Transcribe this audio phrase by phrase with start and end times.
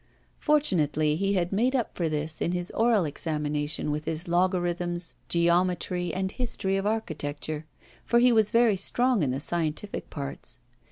[0.39, 6.11] Fortunately, he had made up for this in his oral examination with his logarithms, geometry,
[6.11, 7.67] and history of architecture,
[8.03, 10.59] for he was very strong in the scientific parts.